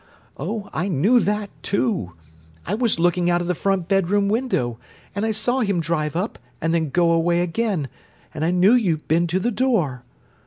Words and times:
Oh, 0.35 0.67
I 0.73 0.87
knew 0.87 1.19
that, 1.19 1.51
too! 1.61 2.13
I 2.65 2.73
was 2.73 2.97
looking 2.99 3.29
out 3.29 3.39
of 3.39 3.45
the 3.45 3.53
front 3.53 3.87
bedroom 3.87 4.29
window, 4.29 4.79
and 5.13 5.23
I 5.27 5.29
saw 5.29 5.59
him 5.59 5.79
drive 5.79 6.15
up, 6.15 6.39
and 6.59 6.73
then 6.73 6.89
go 6.89 7.11
away 7.11 7.41
again, 7.41 7.87
and 8.33 8.43
I 8.43 8.49
knew 8.49 8.73
you'd 8.73 9.07
been 9.07 9.27
to 9.27 9.39
the 9.39 9.51
door. 9.51 10.01